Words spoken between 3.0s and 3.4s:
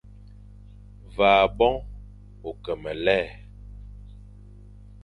lè,